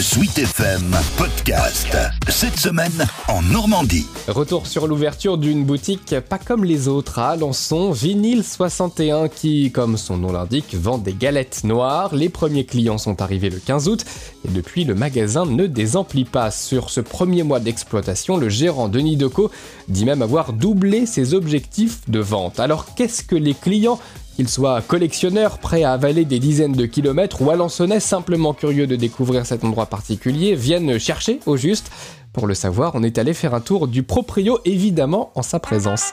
Sweet 0.00 0.38
FM 0.38 0.94
Podcast. 1.16 1.96
Cette 2.28 2.56
semaine 2.56 3.06
en 3.26 3.42
Normandie. 3.42 4.06
Retour 4.28 4.68
sur 4.68 4.86
l'ouverture 4.86 5.38
d'une 5.38 5.64
boutique 5.64 6.14
pas 6.20 6.38
comme 6.38 6.64
les 6.64 6.86
autres 6.86 7.18
à 7.18 7.30
Alençon, 7.30 7.90
Vinyl 7.90 8.44
61 8.44 9.28
qui, 9.28 9.72
comme 9.72 9.96
son 9.96 10.16
nom 10.18 10.30
l'indique, 10.30 10.76
vend 10.76 10.98
des 10.98 11.14
galettes 11.14 11.64
noires. 11.64 12.14
Les 12.14 12.28
premiers 12.28 12.64
clients 12.64 12.98
sont 12.98 13.20
arrivés 13.20 13.50
le 13.50 13.58
15 13.58 13.88
août 13.88 14.04
et 14.44 14.52
depuis 14.52 14.84
le 14.84 14.94
magasin 14.94 15.46
ne 15.46 15.66
désemplit 15.66 16.24
pas. 16.24 16.52
Sur 16.52 16.90
ce 16.90 17.00
premier 17.00 17.42
mois 17.42 17.58
d'exploitation, 17.58 18.36
le 18.36 18.48
gérant 18.48 18.88
Denis 18.88 19.16
Decaux 19.16 19.50
dit 19.88 20.04
même 20.04 20.22
avoir 20.22 20.52
doublé 20.52 21.06
ses 21.06 21.34
objectifs 21.34 22.08
de 22.08 22.20
vente. 22.20 22.60
Alors 22.60 22.94
qu'est-ce 22.94 23.24
que 23.24 23.36
les 23.36 23.54
clients 23.54 23.98
qu'ils 24.38 24.48
soient 24.48 24.82
collectionneurs 24.82 25.58
prêts 25.58 25.82
à 25.82 25.90
avaler 25.90 26.24
des 26.24 26.38
dizaines 26.38 26.74
de 26.74 26.86
kilomètres 26.86 27.42
ou 27.42 27.50
alençonnais 27.50 27.98
simplement 27.98 28.54
curieux 28.54 28.86
de 28.86 28.94
découvrir 28.94 29.44
cet 29.44 29.64
endroit 29.64 29.86
particulier 29.86 30.54
viennent 30.54 30.96
chercher 31.00 31.40
au 31.46 31.56
juste. 31.56 31.90
Pour 32.32 32.46
le 32.46 32.54
savoir, 32.54 32.92
on 32.94 33.02
est 33.02 33.18
allé 33.18 33.34
faire 33.34 33.52
un 33.52 33.60
tour 33.60 33.88
du 33.88 34.04
proprio, 34.04 34.60
évidemment 34.64 35.32
en 35.34 35.42
sa 35.42 35.58
présence. 35.58 36.12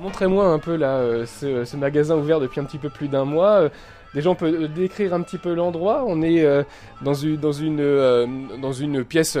Montrez-moi 0.00 0.46
un 0.46 0.60
peu 0.60 0.76
là 0.76 0.98
euh, 0.98 1.26
ce, 1.26 1.76
magasin 1.76 2.14
ouvert 2.14 2.38
depuis 2.38 2.60
un 2.60 2.64
petit 2.64 2.78
peu 2.78 2.88
plus 2.88 3.08
d'un 3.08 3.24
mois. 3.24 3.62
Euh, 3.62 3.68
déjà, 4.14 4.30
on 4.30 4.36
peut 4.36 4.68
décrire 4.68 5.12
un 5.12 5.22
petit 5.22 5.38
peu 5.38 5.54
l'endroit. 5.54 6.04
On 6.06 6.22
est 6.22 6.44
euh, 6.44 6.62
une, 7.02 8.60
dans 8.62 8.72
une 8.72 9.04
pièce 9.04 9.36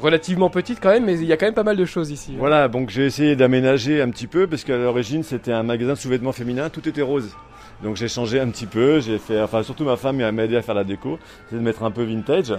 relativement 0.00 0.50
petite 0.50 0.80
quand 0.80 0.90
même, 0.90 1.04
mais 1.04 1.14
il 1.14 1.24
y 1.24 1.32
a 1.32 1.36
quand 1.36 1.46
même 1.46 1.54
pas 1.54 1.64
mal 1.64 1.76
de 1.76 1.84
choses 1.84 2.10
ici. 2.10 2.34
Voilà, 2.38 2.68
donc 2.68 2.90
j'ai 2.90 3.06
essayé 3.06 3.36
d'aménager 3.36 4.02
un 4.02 4.10
petit 4.10 4.26
peu 4.26 4.46
parce 4.46 4.64
qu'à 4.64 4.76
l'origine 4.76 5.22
c'était 5.22 5.52
un 5.52 5.62
magasin 5.62 5.92
de 5.92 5.98
sous-vêtements 5.98 6.32
féminins, 6.32 6.68
tout 6.68 6.88
était 6.88 7.02
rose. 7.02 7.34
Donc 7.82 7.96
j'ai 7.96 8.08
changé 8.08 8.40
un 8.40 8.48
petit 8.48 8.66
peu, 8.66 9.00
j'ai 9.00 9.18
fait, 9.18 9.40
enfin 9.40 9.62
surtout 9.62 9.84
ma 9.84 9.96
femme 9.96 10.16
m'a 10.16 10.44
aidé 10.44 10.56
à 10.56 10.62
faire 10.62 10.74
la 10.74 10.84
déco, 10.84 11.18
c'est 11.50 11.56
de 11.56 11.60
mettre 11.60 11.82
un 11.82 11.90
peu 11.90 12.04
vintage. 12.04 12.52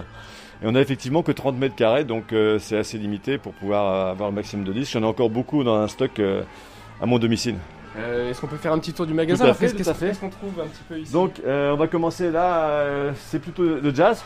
Et 0.62 0.66
on 0.66 0.74
a 0.74 0.80
effectivement 0.80 1.22
que 1.22 1.32
30 1.32 1.56
mètres 1.56 1.76
carrés, 1.76 2.04
donc 2.04 2.32
euh, 2.32 2.58
c'est 2.58 2.76
assez 2.76 2.98
limité 2.98 3.38
pour 3.38 3.52
pouvoir 3.52 4.08
avoir 4.08 4.28
le 4.28 4.34
maximum 4.34 4.64
de 4.64 4.72
disques. 4.72 4.92
J'en 4.92 5.02
ai 5.02 5.06
encore 5.06 5.30
beaucoup 5.30 5.62
dans 5.62 5.76
un 5.76 5.86
stock 5.86 6.18
euh, 6.18 6.42
à 7.00 7.06
mon 7.06 7.18
domicile. 7.18 7.54
Euh, 7.96 8.30
est-ce 8.30 8.40
qu'on 8.40 8.48
peut 8.48 8.56
faire 8.56 8.72
un 8.72 8.78
petit 8.78 8.92
tour 8.92 9.06
du 9.06 9.14
magasin 9.14 9.54
Qu'est-ce 9.54 10.20
qu'on 10.20 10.30
trouve 10.30 10.60
un 10.60 10.66
petit 10.66 10.82
peu 10.88 10.98
ici? 10.98 11.12
Donc 11.12 11.40
on 11.46 11.76
va 11.76 11.86
commencer 11.86 12.30
là, 12.30 13.12
c'est 13.14 13.40
plutôt 13.40 13.62
le 13.62 13.94
jazz. 13.94 14.22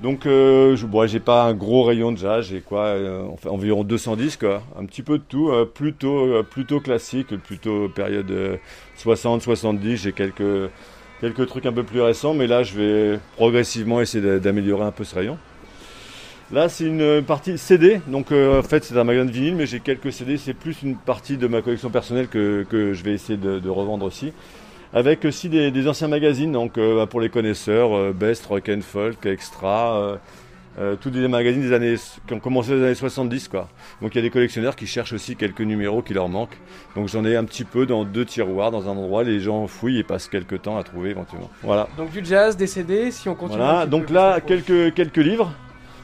Donc, 0.00 0.26
euh, 0.26 0.74
je, 0.76 0.86
bon, 0.86 1.06
j'ai 1.06 1.20
pas 1.20 1.44
un 1.44 1.54
gros 1.54 1.84
rayon 1.84 2.12
de 2.12 2.18
jazz, 2.18 2.46
j'ai 2.48 2.60
quoi, 2.60 2.86
euh, 2.86 3.26
environ 3.46 3.84
210 3.84 4.36
quoi, 4.36 4.62
un 4.78 4.84
petit 4.86 5.02
peu 5.02 5.18
de 5.18 5.22
tout, 5.22 5.50
euh, 5.50 5.64
plutôt, 5.64 6.42
plutôt 6.42 6.80
classique, 6.80 7.36
plutôt 7.36 7.88
période 7.88 8.58
60-70. 8.98 9.96
J'ai 9.96 10.12
quelques 10.12 10.70
quelques 11.20 11.46
trucs 11.46 11.64
un 11.64 11.72
peu 11.72 11.84
plus 11.84 12.00
récents, 12.00 12.34
mais 12.34 12.46
là, 12.46 12.64
je 12.64 12.74
vais 12.74 13.20
progressivement 13.36 14.00
essayer 14.00 14.40
d'améliorer 14.40 14.84
un 14.84 14.90
peu 14.90 15.04
ce 15.04 15.14
rayon. 15.14 15.38
Là, 16.52 16.68
c'est 16.68 16.84
une 16.84 17.22
partie 17.22 17.56
CD, 17.56 18.00
donc 18.06 18.30
en 18.32 18.62
fait, 18.62 18.84
c'est 18.84 18.96
un 18.98 19.04
magasin 19.04 19.24
de 19.24 19.30
vinyle, 19.30 19.56
mais 19.56 19.66
j'ai 19.66 19.80
quelques 19.80 20.12
CD. 20.12 20.36
C'est 20.36 20.54
plus 20.54 20.82
une 20.82 20.96
partie 20.96 21.38
de 21.38 21.46
ma 21.46 21.62
collection 21.62 21.88
personnelle 21.88 22.28
que, 22.28 22.66
que 22.68 22.92
je 22.92 23.02
vais 23.04 23.12
essayer 23.12 23.38
de 23.38 23.68
revendre 23.68 24.04
aussi 24.04 24.32
avec 24.94 25.24
aussi 25.24 25.48
des, 25.48 25.88
anciens 25.88 26.08
magazines, 26.08 26.52
donc 26.52 26.78
euh, 26.78 27.04
pour 27.04 27.20
les 27.20 27.28
connaisseurs, 27.28 27.94
euh, 27.94 28.12
Best, 28.12 28.46
Rock 28.46 28.68
and 28.68 28.80
Folk, 28.80 29.26
Extra, 29.26 30.18
euh, 30.78 30.96
tous 30.96 31.10
des 31.10 31.26
magazines 31.26 31.62
des 31.62 31.72
années 31.72 31.96
qui 32.26 32.32
ont 32.32 32.38
commencé 32.38 32.70
dans 32.70 32.76
les 32.76 32.84
années 32.84 32.94
70 32.94 33.48
quoi. 33.48 33.68
Donc 34.00 34.14
il 34.14 34.18
y 34.18 34.18
a 34.20 34.22
des 34.22 34.30
collectionneurs 34.30 34.76
qui 34.76 34.86
cherchent 34.86 35.12
aussi 35.12 35.34
quelques 35.34 35.60
numéros 35.60 36.00
qui 36.00 36.14
leur 36.14 36.28
manquent. 36.28 36.58
Donc 36.94 37.08
j'en 37.08 37.24
ai 37.24 37.36
un 37.36 37.44
petit 37.44 37.64
peu 37.64 37.86
dans 37.86 38.04
deux 38.04 38.24
tiroirs 38.24 38.70
dans 38.70 38.88
un 38.88 38.92
endroit, 38.92 39.24
les 39.24 39.40
gens 39.40 39.66
fouillent 39.66 39.98
et 39.98 40.04
passent 40.04 40.28
quelques 40.28 40.62
temps 40.62 40.78
à 40.78 40.84
trouver 40.84 41.10
éventuellement. 41.10 41.50
Voilà. 41.62 41.88
Donc 41.96 42.10
du 42.12 42.24
jazz, 42.24 42.56
des 42.56 42.68
CD, 42.68 43.10
si 43.10 43.28
on 43.28 43.34
continue. 43.34 43.58
Voilà, 43.58 43.86
donc 43.86 44.10
là 44.10 44.40
quelques 44.40 44.94
quelques 44.94 45.16
livres. 45.16 45.52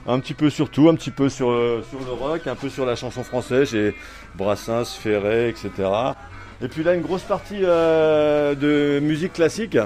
Un 0.07 0.19
petit 0.19 0.35
peu 0.35 0.51
sur 0.51 0.71
tout, 0.71 0.89
un 0.89 0.95
petit 0.95 1.11
peu 1.11 1.29
sur, 1.29 1.47
sur 1.89 1.99
le 2.00 2.12
rock, 2.12 2.47
un 2.47 2.56
peu 2.56 2.71
sur 2.71 2.87
la 2.87 2.97
chanson 2.97 3.23
française, 3.23 3.71
j'ai 3.71 3.95
Brassens, 4.34 4.97
Ferré, 4.99 5.50
etc. 5.50 5.71
Et 6.62 6.69
puis 6.69 6.82
là, 6.82 6.94
une 6.94 7.00
grosse 7.00 7.22
partie 7.22 7.60
euh, 7.62 8.54
de 8.54 9.00
musique 9.00 9.32
classique. 9.32 9.78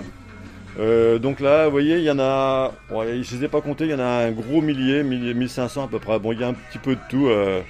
Euh, 0.81 1.21
donc 1.21 1.39
là, 1.39 1.67
vous 1.67 1.71
voyez, 1.71 1.99
il 1.99 2.05
y 2.05 2.11
en 2.11 2.19
a, 2.19 2.73
je 2.91 3.37
ne 3.37 3.41
les 3.41 3.49
pas 3.49 3.61
comptés, 3.61 3.85
il 3.85 3.91
y 3.91 3.95
en 3.95 4.01
a 4.01 4.27
un 4.27 4.33
gros 4.33 4.61
millier, 4.61 5.05
1500 5.05 5.85
à 5.85 5.89
peu 5.89 6.01
près. 6.01 6.19
Bon, 6.19 6.33
il 6.33 6.41
y 6.41 6.45
a 6.45 6.49
un 6.49 6.55
petit 6.55 6.79
peu 6.79 6.97
de 6.97 7.01
tout. 7.09 7.29
Euh, 7.29 7.63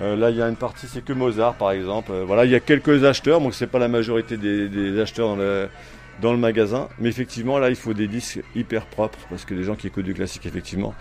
là, 0.00 0.30
il 0.30 0.36
y 0.36 0.42
a 0.42 0.48
une 0.48 0.56
partie, 0.56 0.88
c'est 0.88 1.04
que 1.04 1.12
Mozart, 1.12 1.54
par 1.54 1.70
exemple. 1.70 2.12
voilà, 2.26 2.44
il 2.44 2.50
y 2.50 2.56
a 2.56 2.60
quelques 2.60 3.04
acheteurs, 3.04 3.40
donc 3.40 3.54
c'est 3.54 3.68
pas 3.68 3.78
la 3.78 3.86
majorité 3.86 4.36
des, 4.36 5.00
acheteurs 5.00 5.28
dans 5.28 5.36
le, 5.36 5.68
dans 6.20 6.32
le 6.32 6.38
magasin. 6.38 6.88
Mais 6.98 7.10
effectivement, 7.10 7.60
là, 7.60 7.68
il 7.68 7.76
faut 7.76 7.94
des 7.94 8.08
disques 8.08 8.40
hyper 8.56 8.86
propres, 8.86 9.20
parce 9.30 9.44
que 9.44 9.54
les 9.54 9.62
gens 9.62 9.76
qui 9.76 9.86
écoutent 9.86 10.04
du 10.04 10.14
classique, 10.14 10.46
effectivement, 10.46 10.94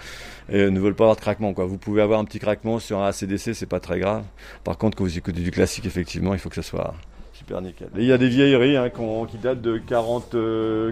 ne 0.49 0.79
veulent 0.79 0.93
pas 0.93 1.05
avoir 1.05 1.15
de 1.15 1.21
craquement. 1.21 1.53
Vous 1.53 1.79
pouvez 1.79 2.03
avoir 2.03 2.19
un 2.19 2.25
petit 2.25 2.39
craquement 2.39 2.77
sur 2.77 2.99
un 2.99 3.07
ACDC, 3.07 3.55
c'est 3.55 3.65
pas 3.65 3.79
très 3.79 3.97
grave. 3.97 4.25
Par 4.63 4.77
contre, 4.77 4.95
quand 4.95 5.05
vous 5.05 5.17
écoutez 5.17 5.41
du 5.41 5.49
classique, 5.49 5.87
effectivement, 5.87 6.35
il 6.35 6.39
faut 6.39 6.49
que 6.49 6.55
ça 6.55 6.61
soit 6.61 6.93
Super 7.41 7.61
nickel. 7.61 7.87
il 7.97 8.05
y 8.05 8.11
a 8.11 8.19
des 8.19 8.29
vieilleries 8.29 8.77
hein, 8.77 8.89
qui 9.27 9.37
datent 9.37 9.61
de 9.61 9.79
40, 9.79 10.35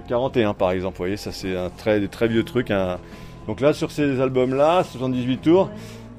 41 0.07 0.49
euh, 0.49 0.53
par 0.53 0.71
exemple. 0.71 0.97
Vous 0.97 1.03
voyez, 1.03 1.17
ça 1.17 1.31
c'est 1.31 1.55
un 1.55 1.69
très, 1.69 2.07
très 2.07 2.27
vieux 2.27 2.43
truc. 2.43 2.71
Donc 3.47 3.61
là, 3.61 3.73
sur 3.73 3.91
ces 3.91 4.19
albums-là, 4.19 4.83
78 4.83 5.37
tours, 5.37 5.69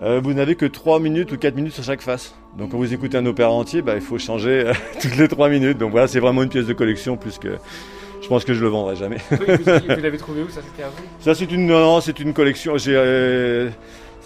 euh, 0.03 0.21
vous 0.23 0.33
n'avez 0.33 0.55
que 0.55 0.67
3 0.67 1.01
minutes 1.01 1.33
ou 1.33 1.37
4 1.37 1.57
minutes 1.57 1.75
sur 1.75 1.85
chaque 1.85 2.01
face. 2.01 2.35
Donc 2.57 2.71
quand 2.71 2.79
vous 2.79 2.95
écoutez 2.95 3.19
un 3.19 3.27
opéra 3.27 3.51
entier, 3.51 3.83
bah, 3.83 3.95
il 3.97 4.01
faut 4.01 4.19
changer 4.19 4.67
euh, 4.67 4.73
toutes 5.03 5.17
les 5.17 5.29
3 5.29 5.49
minutes. 5.49 5.79
Donc 5.79 5.91
voilà, 5.91 6.07
c'est 6.07 6.21
vraiment 6.21 6.43
une 6.43 6.49
pièce 6.49 6.67
de 6.67 6.73
collection 6.73 7.17
plus 7.17 7.39
que... 7.39 7.57
Je 8.23 8.29
pense 8.29 8.45
que 8.45 8.53
je 8.53 8.61
le 8.61 8.69
vendrai 8.69 8.97
jamais. 8.97 9.17
vous, 9.31 9.39
l'avez 10.03 10.19
trouvé 10.19 10.43
où? 10.43 10.49
Ça 10.49 10.61
c'était 10.63 10.85
à 10.85 10.89
vous? 10.89 11.03
Ça 11.21 11.35
c'est 11.35 11.51
une, 11.51 11.67
non, 11.67 12.01
c'est 12.01 12.21
une 12.21 12.35
collection. 12.35 12.77
J'ai 12.77 13.71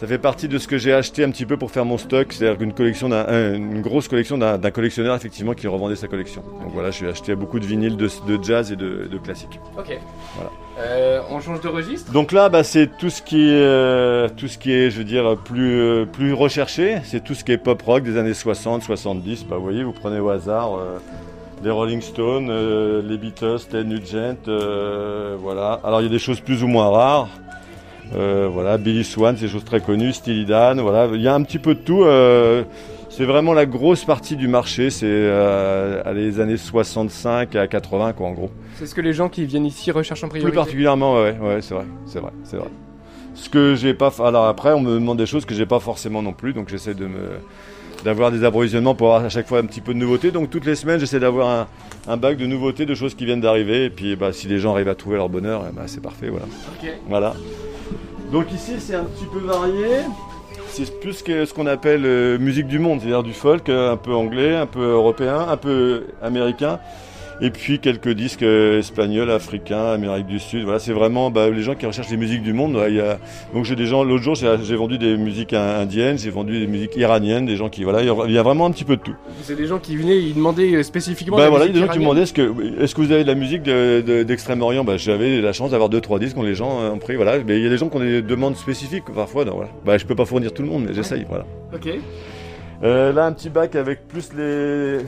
ça 0.05 0.09
fait 0.09 0.19
partie 0.19 0.49
de 0.49 0.59
ce 0.59 0.69
que 0.69 0.77
j'ai 0.77 0.93
acheté 0.93 1.25
un 1.25 1.31
petit 1.31 1.47
peu 1.47 1.57
pour 1.57 1.71
faire 1.71 1.87
mon 1.87 1.97
stock, 1.97 2.31
c'est-à-dire 2.31 2.61
une 2.61 2.75
collection, 2.75 3.11
une 3.11 3.81
grosse 3.81 4.07
collection 4.07 4.37
d'un 4.37 4.71
collectionneur 4.71 5.17
effectivement 5.17 5.55
qui 5.55 5.67
revendait 5.67 5.97
sa 5.97 6.09
collection. 6.09 6.43
Donc 6.63 6.73
voilà, 6.75 6.91
j'ai 6.91 7.09
acheté 7.09 7.35
beaucoup 7.35 7.59
de 7.59 7.65
vinyles 7.65 7.97
de, 7.97 8.11
jazz 8.43 8.71
et 8.71 8.77
de, 8.77 9.09
de 9.11 9.17
classiques. 9.17 9.59
Ok. 9.79 9.99
Voilà. 10.35 10.51
Euh, 10.79 11.23
on 11.31 11.41
change 11.41 11.63
de 11.63 11.69
registre? 11.69 12.13
Donc 12.13 12.33
là, 12.33 12.51
bah, 12.51 12.65
c'est 12.65 12.99
tout 12.99 13.09
ce 13.09 13.23
qui 13.23 13.49
est, 13.49 13.55
euh, 13.55 14.29
tout 14.37 14.47
ce 14.47 14.59
qui 14.59 14.73
est, 14.73 14.91
je 14.91 14.99
veux 14.99 15.05
dire, 15.05 15.39
plus, 15.43 15.81
euh, 15.81 16.05
plus 16.05 16.35
recherché. 16.35 16.99
C'est 17.05 17.25
tout 17.25 17.33
ce 17.33 17.43
qui 17.43 17.53
est 17.53 17.57
pop 17.57 17.81
rock 17.81 18.03
des 18.03 18.19
années 18.19 18.35
60, 18.35 18.83
70. 18.83 19.47
Bah, 19.47 19.57
vous 19.57 19.63
voyez, 19.63 19.85
vous 19.85 19.93
prenez 19.93 20.21
au 20.21 20.29
hasard 20.29 20.79
les 21.63 21.71
Rolling 21.71 22.03
Stones, 22.03 22.53
les 23.09 23.17
Beatles, 23.17 23.61
Ted 23.71 23.85
Nugent, 23.85 24.37
voilà. 25.39 25.81
Alors 25.83 26.03
il 26.03 26.05
y 26.05 26.09
a 26.09 26.11
des 26.11 26.19
choses 26.19 26.41
plus 26.41 26.63
ou 26.63 26.67
moins 26.67 26.91
rares. 26.91 27.29
Euh, 28.15 28.49
voilà, 28.51 28.79
Billy 28.79 29.05
Swan, 29.05 29.37
c'est 29.37 29.47
des 29.47 29.51
choses 29.51 29.65
très 29.65 29.81
connues, 29.81 30.13
Steely 30.13 30.45
Dan, 30.45 30.81
voilà, 30.81 31.09
il 31.15 31.21
y 31.21 31.29
a 31.29 31.35
un 31.35 31.43
petit 31.43 31.59
peu 31.59 31.75
de 31.75 31.81
tout. 31.81 32.05
Euh, 32.05 32.63
c'est 33.11 33.25
vraiment 33.25 33.53
la 33.53 33.67
grosse 33.67 34.05
partie 34.05 34.37
du 34.37 34.49
marché, 34.49 34.91
c'est 34.91 35.07
euh, 35.07 36.03
les 36.13 36.41
années 36.41 36.57
65 36.57 37.55
à 37.57 37.67
80 37.67 38.13
quoi 38.13 38.29
en 38.29 38.33
gros. 38.33 38.51
C'est 38.77 38.87
ce 38.87 38.95
que 38.95 39.01
les 39.01 39.13
gens 39.13 39.29
qui 39.29 39.45
viennent 39.45 39.67
ici 39.67 39.91
recherchent 39.91 40.25
en 40.25 40.29
priorité. 40.29 40.51
Plus 40.51 40.57
particulièrement, 40.57 41.15
ouais, 41.15 41.37
ouais, 41.41 41.59
c'est 41.61 41.75
vrai, 41.75 41.87
c'est 42.07 42.21
vrai, 42.21 42.33
c'est 42.45 42.57
vrai. 42.57 42.69
Ce 43.35 43.49
que 43.49 43.75
j'ai 43.75 43.95
pas, 43.95 44.13
alors 44.21 44.47
après 44.47 44.73
on 44.73 44.81
me 44.81 44.95
demande 44.95 45.19
des 45.19 45.27
choses 45.27 45.45
que 45.45 45.55
j'ai 45.55 45.67
pas 45.67 45.81
forcément 45.81 46.23
non 46.23 46.33
plus, 46.33 46.53
donc 46.53 46.69
j'essaie 46.69 46.95
de 46.95 47.07
me 47.07 47.39
d'avoir 48.05 48.31
des 48.31 48.45
approvisionnements 48.45 48.95
pour 48.95 49.09
avoir 49.09 49.25
à 49.25 49.29
chaque 49.31 49.49
fois 49.49 49.59
un 49.59 49.65
petit 49.65 49.81
peu 49.81 49.95
de 49.95 49.99
nouveautés. 49.99 50.31
Donc 50.31 50.51
toutes 50.51 50.67
les 50.67 50.75
semaines, 50.75 51.01
j'essaie 51.01 51.19
d'avoir 51.19 51.49
un, 51.49 51.67
un, 52.07 52.17
bac 52.17 52.37
de 52.37 52.47
nouveautés, 52.47 52.85
de 52.85 52.95
choses 52.95 53.15
qui 53.15 53.25
viennent 53.25 53.41
d'arriver. 53.41 53.87
Et 53.87 53.91
puis 53.91 54.15
bah, 54.15 54.33
si 54.33 54.47
les 54.47 54.59
gens 54.59 54.73
arrivent 54.75 54.89
à 54.89 54.95
trouver 54.95 55.17
leur 55.17 55.29
bonheur, 55.29 55.65
eh 55.69 55.75
bah, 55.75 55.85
c'est 55.87 56.03
parfait. 56.03 56.29
Voilà. 56.29 56.47
Voilà. 57.09 57.35
Donc 58.31 58.53
ici 58.53 58.73
c'est 58.79 58.95
un 58.95 59.05
petit 59.05 59.27
peu 59.33 59.41
varié. 59.41 60.03
C'est 60.69 61.01
plus 61.01 61.23
que 61.23 61.47
ce 61.47 61.55
qu'on 61.55 61.67
appelle 61.67 62.05
euh, 62.05 62.37
musique 62.39 62.67
du 62.67 62.79
monde, 62.79 63.01
c'est-à-dire 63.01 63.23
du 63.23 63.33
folk, 63.33 63.69
un 63.69 63.97
peu 63.97 64.13
anglais, 64.13 64.57
un 64.57 64.67
peu 64.67 64.83
européen, 64.83 65.47
un 65.49 65.57
peu 65.57 66.07
américain. 66.21 66.81
Et 67.41 67.51
puis 67.51 67.81
quelques 67.81 68.11
disques 68.11 68.43
euh, 68.43 68.79
espagnols, 68.79 69.31
africains, 69.31 69.93
Amérique 69.93 70.27
du 70.27 70.39
Sud. 70.39 70.65
Voilà, 70.65 70.79
c'est 70.79 70.93
vraiment 70.93 71.31
bah, 71.31 71.51
les 71.51 71.63
gens 71.63 71.75
qui 71.75 71.85
recherchent 71.85 72.11
les 72.11 72.17
musiques 72.17 72.43
du 72.43 72.53
monde. 72.53 72.79
Il 72.89 72.95
y 72.95 73.01
a... 73.01 73.19
Donc 73.53 73.65
j'ai 73.65 73.77
des 73.77 73.87
gens. 73.87 74.05
L'autre 74.05 74.23
jour, 74.23 74.35
j'ai 74.35 74.77
vendu 74.77 74.99
des 74.99 75.17
musiques 75.17 75.53
indiennes, 75.53 76.19
j'ai 76.19 76.31
vendu 76.31 76.61
des 76.61 76.67
musiques 76.67 76.97
iraniennes, 76.97 77.47
des 77.47 77.57
gens 77.57 77.69
qui 77.69 77.85
voilà, 77.85 78.03
il 78.03 78.33
y 78.33 78.39
a 78.39 78.43
vraiment 78.43 78.67
un 78.67 78.71
petit 78.71 78.85
peu 78.85 78.97
de 78.97 79.03
tout. 79.03 79.15
C'est 79.43 79.57
des 79.57 79.67
gens 79.67 79.79
qui 79.79 79.97
venaient, 79.97 80.19
ils 80.19 80.35
demandaient 80.35 80.75
euh, 80.75 80.83
spécifiquement. 80.83 81.37
Bah 81.37 81.51
voilà, 81.51 81.69
des 81.69 81.81
gens 81.81 81.89
qui 81.89 81.99
demandaient 81.99 82.23
est-ce 82.23 82.33
que 82.33 82.83
est-ce 82.83 82.95
que 82.95 83.01
vous 83.01 83.13
avez 83.13 83.25
de 83.25 83.29
la 83.29 83.35
musique 83.35 83.63
d'Extrême-Orient? 83.63 84.85
Bah, 84.85 84.97
j'avais 84.97 85.41
la 85.41 85.53
chance 85.53 85.73
d'avoir 85.73 85.89
deux 85.89 86.01
trois 86.01 86.19
disques 86.19 86.37
quand 86.37 86.43
les 86.43 86.55
gens 86.55 86.93
ont 86.93 86.99
pris. 86.99 87.17
Voilà, 87.17 87.39
mais 87.39 87.59
il 87.59 87.65
y 87.65 87.67
a 87.67 87.71
des 87.71 87.79
gens 87.79 87.89
qui 87.89 87.97
ont 87.97 88.01
des 88.01 88.23
demandes 88.23 88.57
spécifiques 88.57 89.05
parfois. 89.15 89.45
Donc, 89.45 89.57
voilà. 89.57 89.71
Bah 89.85 89.99
je 89.99 90.07
peux 90.07 90.15
pas 90.15 90.25
fournir 90.25 90.53
tout 90.53 90.63
le 90.63 90.69
monde, 90.69 90.85
mais 90.87 90.95
j'essaye. 90.95 91.27
Voilà. 91.29 91.47
Ok. 91.75 91.89
Euh, 92.83 93.13
là 93.13 93.27
un 93.27 93.33
petit 93.33 93.51
bac 93.51 93.77
avec 93.77 94.09
plus 94.09 94.31
les 94.37 94.99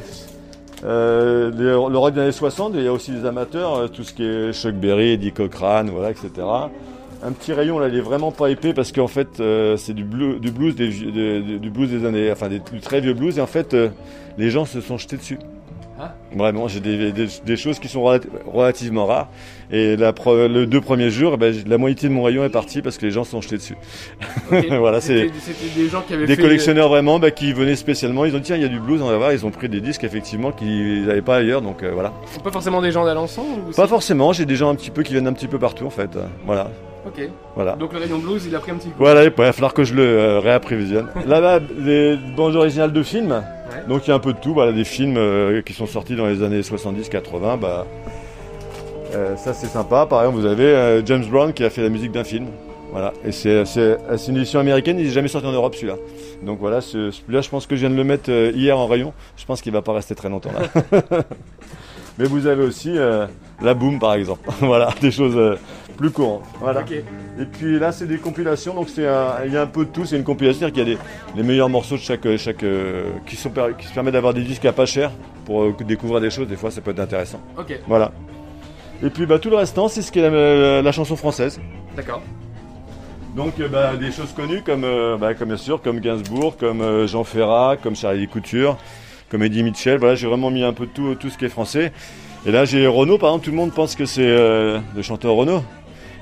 euh, 0.85 1.51
le, 1.57 1.99
rock 1.99 2.15
des 2.15 2.21
années 2.21 2.33
60, 2.33 2.73
il 2.77 2.83
y 2.83 2.89
a 2.89 2.93
aussi 2.93 3.11
des 3.11 3.25
amateurs, 3.25 3.77
euh, 3.77 3.89
tout 3.89 4.05
ce 4.05 4.13
qui 4.13 4.25
est 4.25 4.53
Chuck 4.53 4.75
Berry, 4.75 5.13
Eddie 5.13 5.33
Cochrane, 5.33 5.91
voilà, 5.91 6.11
etc. 6.11 6.31
Un 7.23 7.33
petit 7.33 7.53
rayon 7.53 7.79
là, 7.79 7.89
il 7.89 7.97
est 7.97 8.03
vraiment 8.03 8.31
pas 8.31 8.51
épais 8.51 8.75
parce 8.75 8.93
qu'en 8.93 9.09
fait, 9.09 9.41
euh, 9.41 9.77
c'est 9.77 9.95
du, 9.95 10.05
blues, 10.05 10.39
des, 10.41 10.89
du 10.89 11.71
blues 11.71 11.91
des 11.91 12.05
années, 12.05 12.31
enfin, 12.31 12.49
des, 12.49 12.59
du 12.59 12.81
très 12.81 13.01
vieux 13.01 13.15
blues, 13.15 13.39
et 13.39 13.41
en 13.41 13.47
fait, 13.47 13.75
les 14.37 14.51
gens 14.51 14.65
se 14.65 14.81
sont 14.81 14.99
jetés 14.99 15.17
dessus. 15.17 15.39
Vraiment, 16.35 16.67
j'ai 16.69 16.81
des, 16.81 17.13
des, 17.13 17.27
des 17.45 17.57
choses 17.57 17.79
qui 17.79 17.89
sont 17.89 18.03
rela- 18.03 18.21
relativement 18.47 19.07
rares. 19.07 19.29
Et 19.71 19.97
la, 19.97 20.13
pre- 20.13 20.47
le 20.47 20.67
deux 20.67 20.81
premiers 20.81 21.11
jours, 21.11 21.39
ben, 21.39 21.55
la 21.67 21.79
moitié 21.79 22.09
de 22.09 22.15
mon 22.15 22.23
rayon 22.25 22.45
est 22.45 22.49
partie 22.51 22.83
parce 22.83 22.99
que 22.99 23.07
les 23.07 23.11
gens 23.13 23.25
se 23.25 23.31
sont 23.31 23.41
jetés 23.41 23.57
dessus. 23.57 23.77
Ok. 24.53 24.67
Voilà, 24.71 25.01
c'est- 25.01 25.31
des 25.77 25.89
gens 25.89 26.03
qui 26.07 26.15
avaient 26.15 26.27
Des 26.27 26.37
fait- 26.37 26.43
collectionneurs 26.43 26.89
vraiment 26.89 27.19
bah, 27.19 27.31
qui 27.31 27.53
venaient 27.53 27.77
spécialement, 27.77 28.25
ils 28.25 28.35
ont 28.35 28.39
dit 28.39 28.45
tiens 28.45 28.57
il 28.57 28.63
y 28.63 28.67
a 28.67 28.69
du 28.69 28.81
blues, 28.81 29.01
on 29.03 29.07
va 29.09 29.17
voir, 29.17 29.33
ils 29.33 29.47
ont 29.47 29.51
pris 29.51 29.69
des 29.69 29.81
disques 29.81 30.05
effectivement 30.05 30.53
qu'ils 30.53 31.07
n'avaient 31.07 31.23
pas 31.23 31.37
ailleurs, 31.37 31.63
donc 31.63 31.83
euh, 31.83 31.91
voilà. 31.95 32.13
Pas 32.45 32.51
forcément 32.51 32.83
des 32.83 32.91
gens 32.93 33.05
d'Alençon 33.05 33.45
Pas 33.77 33.87
forcément, 33.87 34.33
j'ai 34.33 34.45
des 34.47 34.57
gens 34.57 34.69
un 34.71 34.75
petit 34.75 34.91
peu 34.91 35.03
qui 35.03 35.13
viennent 35.13 35.27
un 35.29 35.33
petit 35.33 35.49
peu 35.49 35.59
partout 35.59 35.87
en 35.87 35.91
fait, 35.91 36.11
voilà, 36.45 36.71
Ok. 37.07 37.21
voilà. 37.55 37.73
Donc 37.77 37.93
le 37.93 37.99
rayon 38.01 38.19
blues, 38.19 38.45
il 38.47 38.55
a 38.55 38.59
pris 38.59 38.73
un 38.73 38.77
petit 38.77 38.89
coup. 38.89 38.95
Voilà, 38.99 39.25
il 39.25 39.31
va 39.31 39.53
falloir 39.53 39.75
que 39.75 39.85
je 39.85 39.95
le 39.95 40.03
euh, 40.03 40.39
réapprévisionne. 40.41 41.07
Là-bas, 41.27 41.61
les 41.79 42.17
bandes 42.37 42.57
originales 42.57 42.93
de 42.93 43.03
films, 43.03 43.43
donc 43.89 44.07
il 44.07 44.11
y 44.11 44.13
a 44.13 44.17
un 44.17 44.21
peu 44.21 44.33
de 44.33 44.39
tout, 44.39 44.55
voilà, 44.55 44.73
des 44.73 44.85
films 44.85 45.17
euh, 45.17 45.63
qui 45.63 45.73
sont 45.73 45.87
sortis 45.87 46.17
dans 46.17 46.27
les 46.27 46.43
années 46.43 46.61
70-80, 46.61 47.59
bah, 47.59 47.87
euh, 49.15 49.37
ça 49.37 49.53
c'est 49.55 49.67
sympa. 49.67 50.07
Par 50.07 50.21
exemple, 50.23 50.39
vous 50.41 50.47
avez 50.47 50.65
euh, 50.65 51.05
James 51.07 51.25
Brown 51.31 51.53
qui 51.53 51.65
a 51.65 51.71
fait 51.71 51.83
la 51.83 51.89
musique 51.89 52.13
d'un 52.13 52.25
film. 52.25 52.47
Voilà, 52.93 53.13
et 53.27 53.33
c'est 53.33 53.65
une 54.29 54.37
édition 54.37 54.59
américaine, 54.61 54.99
il 54.99 55.07
n'est 55.07 55.13
jamais 55.13 55.29
sorti 55.29 55.47
en 55.47 55.53
Europe 55.53 55.75
celui-là. 55.75 55.97
Donc 56.43 56.59
voilà, 56.61 56.81
ce- 56.81 57.11
celui-là 57.11 57.41
je 57.43 57.49
pense 57.51 57.67
que 57.67 57.77
je 57.77 57.81
viens 57.81 57.91
de 57.91 57.97
le 57.97 58.05
mettre 58.05 58.31
hier 58.31 58.79
en 58.79 58.87
rayon, 58.87 59.13
je 59.37 59.45
pense 59.45 59.61
qu'il 59.61 59.73
va 59.73 59.83
pas 59.83 59.93
rester 59.93 60.15
très 60.15 60.29
longtemps 60.31 60.51
là. 60.53 61.03
Mais 62.19 62.25
vous 62.27 62.47
avez 62.47 62.63
aussi 62.65 62.93
euh, 62.97 63.27
la 63.63 63.75
boom 63.75 63.99
par 63.99 64.15
exemple, 64.15 64.49
voilà, 64.61 64.89
des 65.01 65.11
choses 65.11 65.37
euh, 65.37 65.57
plus 65.97 66.11
courantes. 66.11 66.43
Voilà. 66.61 66.83
Et 67.39 67.45
puis 67.45 67.79
là, 67.79 67.93
c'est 67.93 68.07
des 68.07 68.17
compilations, 68.19 68.75
donc 68.75 68.89
c'est 68.89 69.07
un- 69.07 69.45
il 69.45 69.53
y 69.53 69.57
a 69.57 69.63
un 69.63 69.67
peu 69.67 69.85
de 69.85 69.91
tout. 69.91 70.05
C'est 70.07 70.17
une 70.17 70.25
compilation, 70.25 70.61
c'est-à-dire 70.61 70.85
qu'il 70.85 70.93
y 70.93 70.97
a 70.97 70.99
des, 70.99 71.37
les 71.37 71.43
meilleurs 71.47 71.69
morceaux 71.69 71.97
de 71.97 72.01
chaque, 72.01 72.37
chaque 72.37 72.63
euh, 72.63 73.11
qui, 73.27 73.37
sont, 73.37 73.51
qui 73.79 73.87
se 73.87 73.93
permettent 73.93 74.15
d'avoir 74.15 74.33
des 74.35 74.43
disques 74.43 74.65
à 74.65 74.73
pas 74.73 74.87
cher 74.87 75.11
pour 75.45 75.73
découvrir 75.75 76.21
des 76.21 76.31
choses. 76.31 76.49
Des 76.49 76.57
fois, 76.57 76.71
ça 76.71 76.81
peut 76.81 76.93
être 76.93 77.01
intéressant. 77.01 77.41
Ok. 77.59 77.79
Voilà. 77.87 78.13
Et 79.03 79.11
puis 79.11 79.27
bah, 79.27 79.39
tout 79.39 79.51
le 79.51 79.57
restant, 79.57 79.89
c'est 79.89 80.01
ce 80.01 80.11
qu'est 80.11 80.23
la, 80.31 80.81
la 80.81 80.93
chanson 80.93 81.17
française. 81.17 81.61
D'accord. 81.95 82.23
Donc 83.37 83.53
bah, 83.71 83.95
des 83.97 84.11
choses 84.13 84.33
connues 84.33 84.63
comme, 84.63 84.87
bah, 85.21 85.35
comme 85.35 85.49
bien 85.49 85.59
sûr, 85.59 85.83
comme 85.83 86.01
Gainsbourg, 86.01 86.57
comme 86.57 87.07
Jean 87.07 87.23
Ferrat, 87.25 87.77
comme 87.77 87.95
Charlie 87.95 88.27
Couture, 88.29 88.79
comme 89.31 89.43
Eddie 89.43 89.63
Mitchell. 89.63 89.99
Voilà, 89.99 90.15
j'ai 90.15 90.27
vraiment 90.27 90.51
mis 90.51 90.63
un 90.63 90.73
peu 90.73 90.87
de 90.87 90.91
tout, 90.91 91.15
tout 91.15 91.31
ce 91.31 91.39
qui 91.39 91.45
est 91.45 91.51
français. 91.51 91.93
Et 92.47 92.53
là, 92.53 92.65
j'ai 92.65 92.87
Renaud, 92.87 93.19
par 93.19 93.31
exemple, 93.31 93.45
tout 93.45 93.51
le 93.51 93.57
monde 93.57 93.73
pense 93.73 93.95
que 93.95 94.07
c'est 94.07 94.23
euh, 94.23 94.79
le 94.95 95.03
chanteur 95.03 95.35
Renaud. 95.35 95.63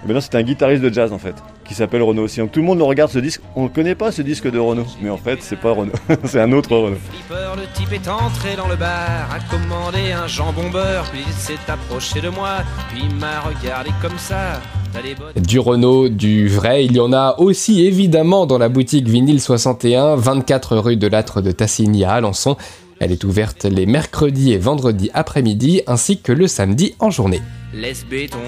Mais 0.07 0.13
non, 0.13 0.21
c'est 0.21 0.35
un 0.35 0.43
guitariste 0.43 0.83
de 0.83 0.93
jazz 0.93 1.13
en 1.13 1.19
fait, 1.19 1.35
qui 1.65 1.75
s'appelle 1.75 2.03
Renaud 2.03 2.25
aussi. 2.25 2.39
Donc 2.41 2.53
tout 2.53 2.61
le 2.61 2.67
monde 2.67 2.83
regarde 2.83 3.11
ce 3.11 3.19
disque. 3.19 3.41
On 3.57 3.65
ne 3.65 3.69
connaît 3.69 3.95
pas 3.95 4.13
ce 4.13 4.21
disque 4.21 4.51
de 4.51 4.59
Renaud, 4.59 4.87
mais 5.01 5.09
en 5.09 5.17
fait, 5.17 5.39
c'est 5.41 5.57
pas 5.57 5.73
Renaud, 5.73 5.93
c'est 6.25 6.41
un 6.41 6.53
autre 6.53 6.77
Renaud. 6.77 6.99
Flipper, 7.11 7.57
le 7.57 7.63
type 7.75 7.93
est 7.93 8.09
entré 8.09 8.55
dans 8.57 8.69
le 8.69 8.77
bar, 8.77 9.31
a 9.33 9.39
commandé 9.51 10.13
un 10.13 10.27
jambon 10.27 10.69
beurre, 10.71 11.05
puis 11.11 11.23
il 11.27 11.33
s'est 11.33 11.55
approché 11.69 12.21
de 12.21 12.29
moi, 12.29 12.59
puis 12.91 13.03
il 13.09 13.15
m'a 13.17 13.41
regardé 13.41 13.91
comme 14.03 14.19
ça. 14.19 14.61
T'as 14.93 15.01
les 15.01 15.15
bottes. 15.15 15.41
Du 15.41 15.59
Renault, 15.59 16.11
du 16.11 16.49
vrai, 16.49 16.85
il 16.85 16.93
y 16.93 17.01
en 17.01 17.13
a 17.15 17.37
aussi 17.39 17.87
évidemment 17.87 18.45
dans 18.45 18.59
la 18.59 18.69
boutique 18.69 19.09
Vinyle 19.09 19.41
61, 19.41 20.17
24 20.17 20.77
rue 20.77 20.97
de 20.97 21.07
l'Âtre 21.07 21.41
de 21.41 21.51
Tassigny 21.51 22.05
à 22.05 22.13
Alençon. 22.13 22.57
Elle 23.05 23.13
est 23.13 23.25
ouverte 23.25 23.67
les 23.67 23.85
mercredis 23.85 24.55
et 24.55 24.57
vendredis 24.57 25.11
après-midi 25.13 25.83
ainsi 25.87 26.23
que 26.23 26.33
le 26.33 26.47
samedi 26.49 26.95
en 27.01 27.11
journée. 27.11 27.43
Laisse 27.75 28.03
béton. 28.07 28.39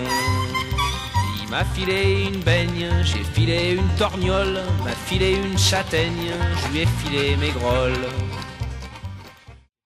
Il 1.42 1.50
m'a 1.50 1.62
filé 1.62 2.24
une 2.32 2.40
baigne, 2.40 2.88
j'ai 3.04 3.22
filé 3.34 3.72
une 3.72 3.98
torgnole, 3.98 4.60
m'a 4.82 4.92
filé 4.92 5.32
une 5.32 5.58
châtaigne, 5.58 6.32
je 6.56 6.72
lui 6.72 6.84
ai 6.84 6.86
filé 6.86 7.36
mes 7.36 7.50
grolles. 7.50 8.08